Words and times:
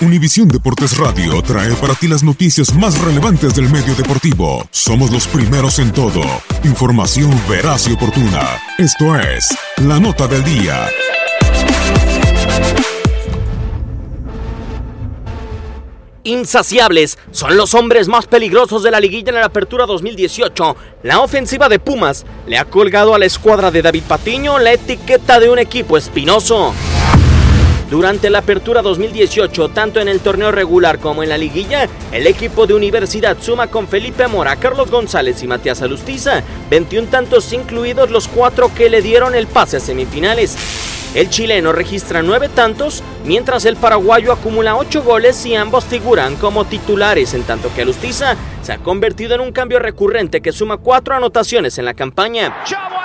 Univisión 0.00 0.46
Deportes 0.46 0.96
Radio 0.96 1.42
trae 1.42 1.74
para 1.74 1.92
ti 1.92 2.06
las 2.06 2.22
noticias 2.22 2.72
más 2.72 2.96
relevantes 3.00 3.56
del 3.56 3.68
medio 3.68 3.96
deportivo. 3.96 4.64
Somos 4.70 5.10
los 5.10 5.26
primeros 5.26 5.80
en 5.80 5.92
todo. 5.92 6.22
Información 6.62 7.32
veraz 7.48 7.88
y 7.88 7.94
oportuna. 7.94 8.60
Esto 8.78 9.16
es 9.16 9.48
La 9.78 9.98
Nota 9.98 10.28
del 10.28 10.44
Día. 10.44 10.86
Insaciables 16.22 17.18
son 17.32 17.56
los 17.56 17.74
hombres 17.74 18.06
más 18.06 18.28
peligrosos 18.28 18.84
de 18.84 18.92
la 18.92 19.00
liguilla 19.00 19.30
en 19.30 19.40
la 19.40 19.46
apertura 19.46 19.84
2018. 19.84 20.76
La 21.02 21.18
ofensiva 21.18 21.68
de 21.68 21.80
Pumas 21.80 22.24
le 22.46 22.56
ha 22.56 22.66
colgado 22.66 23.16
a 23.16 23.18
la 23.18 23.26
escuadra 23.26 23.72
de 23.72 23.82
David 23.82 24.04
Patiño 24.06 24.60
la 24.60 24.74
etiqueta 24.74 25.40
de 25.40 25.50
un 25.50 25.58
equipo 25.58 25.96
espinoso. 25.96 26.72
Durante 27.90 28.28
la 28.28 28.40
apertura 28.40 28.82
2018, 28.82 29.70
tanto 29.70 29.98
en 29.98 30.08
el 30.08 30.20
torneo 30.20 30.52
regular 30.52 30.98
como 30.98 31.22
en 31.22 31.30
la 31.30 31.38
liguilla, 31.38 31.88
el 32.12 32.26
equipo 32.26 32.66
de 32.66 32.74
Universidad 32.74 33.38
suma 33.40 33.68
con 33.68 33.88
Felipe 33.88 34.26
Mora, 34.28 34.56
Carlos 34.56 34.90
González 34.90 35.42
y 35.42 35.46
Matías 35.46 35.80
Alustiza 35.80 36.42
21 36.68 37.08
tantos 37.08 37.50
incluidos 37.54 38.10
los 38.10 38.28
cuatro 38.28 38.70
que 38.74 38.90
le 38.90 39.00
dieron 39.00 39.34
el 39.34 39.46
pase 39.46 39.78
a 39.78 39.80
semifinales. 39.80 40.56
El 41.14 41.30
chileno 41.30 41.72
registra 41.72 42.22
nueve 42.22 42.50
tantos, 42.50 43.02
mientras 43.24 43.64
el 43.64 43.76
paraguayo 43.76 44.32
acumula 44.32 44.76
ocho 44.76 45.02
goles 45.02 45.46
y 45.46 45.54
ambos 45.54 45.86
figuran 45.86 46.36
como 46.36 46.66
titulares, 46.66 47.32
en 47.32 47.44
tanto 47.44 47.72
que 47.74 47.82
Alustiza 47.82 48.36
se 48.62 48.74
ha 48.74 48.78
convertido 48.78 49.34
en 49.34 49.40
un 49.40 49.52
cambio 49.52 49.78
recurrente 49.78 50.42
que 50.42 50.52
suma 50.52 50.76
cuatro 50.76 51.14
anotaciones 51.14 51.78
en 51.78 51.86
la 51.86 51.94
campaña. 51.94 52.54
Chavo 52.66 52.97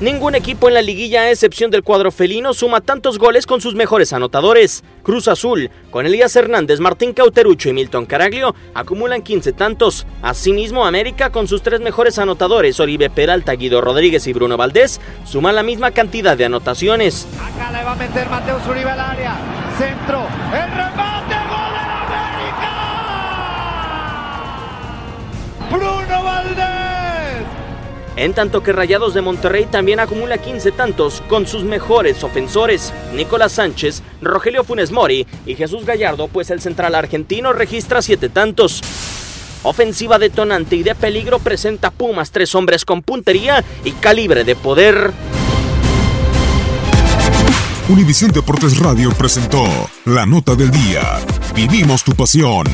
Ningún 0.00 0.36
equipo 0.36 0.68
en 0.68 0.74
la 0.74 0.82
liguilla, 0.82 1.22
a 1.22 1.30
excepción 1.30 1.72
del 1.72 1.82
cuadro 1.82 2.12
felino, 2.12 2.54
suma 2.54 2.80
tantos 2.80 3.18
goles 3.18 3.46
con 3.46 3.60
sus 3.60 3.74
mejores 3.74 4.12
anotadores. 4.12 4.84
Cruz 5.02 5.26
Azul, 5.26 5.72
con 5.90 6.06
Elías 6.06 6.36
Hernández, 6.36 6.78
Martín 6.78 7.12
Cauterucho 7.12 7.68
y 7.68 7.72
Milton 7.72 8.06
Caraglio, 8.06 8.54
acumulan 8.74 9.22
15 9.22 9.52
tantos. 9.54 10.06
Asimismo, 10.22 10.86
América, 10.86 11.30
con 11.30 11.48
sus 11.48 11.62
tres 11.62 11.80
mejores 11.80 12.20
anotadores, 12.20 12.78
Oribe 12.78 13.10
Peralta, 13.10 13.54
Guido 13.54 13.80
Rodríguez 13.80 14.24
y 14.28 14.32
Bruno 14.32 14.56
Valdés, 14.56 15.00
suma 15.24 15.50
la 15.50 15.64
misma 15.64 15.90
cantidad 15.90 16.36
de 16.36 16.44
anotaciones. 16.44 17.26
Acá 17.42 17.72
le 17.72 17.82
va 17.82 17.92
a 17.92 17.96
meter 17.96 18.28
Uribe 18.70 18.90
al 18.90 19.00
área. 19.00 19.36
Centro. 19.78 20.28
El 20.52 20.70
remate. 20.76 21.37
En 28.18 28.34
tanto 28.34 28.64
que 28.64 28.72
Rayados 28.72 29.14
de 29.14 29.22
Monterrey 29.22 29.66
también 29.70 30.00
acumula 30.00 30.38
15 30.38 30.72
tantos 30.72 31.22
con 31.28 31.46
sus 31.46 31.62
mejores 31.62 32.24
ofensores, 32.24 32.92
Nicolás 33.14 33.52
Sánchez, 33.52 34.02
Rogelio 34.20 34.64
Funes 34.64 34.90
Mori 34.90 35.24
y 35.46 35.54
Jesús 35.54 35.86
Gallardo, 35.86 36.26
pues 36.26 36.50
el 36.50 36.60
central 36.60 36.96
argentino 36.96 37.52
registra 37.52 38.02
7 38.02 38.28
tantos. 38.28 38.82
Ofensiva 39.62 40.18
detonante 40.18 40.74
y 40.74 40.82
de 40.82 40.96
peligro 40.96 41.38
presenta 41.38 41.92
Pumas 41.92 42.32
tres 42.32 42.56
hombres 42.56 42.84
con 42.84 43.02
puntería 43.02 43.64
y 43.84 43.92
calibre 43.92 44.42
de 44.42 44.56
poder. 44.56 45.12
Univisión 47.88 48.32
Deportes 48.32 48.78
Radio 48.78 49.10
presentó 49.12 49.64
La 50.04 50.26
Nota 50.26 50.56
del 50.56 50.72
Día. 50.72 51.20
Vivimos 51.54 52.02
tu 52.02 52.14
pasión. 52.14 52.66